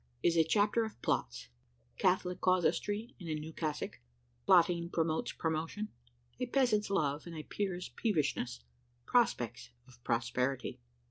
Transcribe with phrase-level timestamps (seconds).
[0.23, 1.49] IS A CHAPTER OF PLOTS
[1.99, 3.99] CATHOLIC CASUISTRY IN A NEW CASSOCK
[4.47, 5.89] PLOTTING PROMOTES PROMOTION
[6.39, 8.61] A PEASANT'S LOVE, AND A PEER'S PEEVISHNESS
[9.05, 10.79] PROSPECTS OF PROSPERITY.